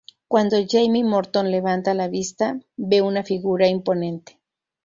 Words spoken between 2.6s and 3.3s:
ve una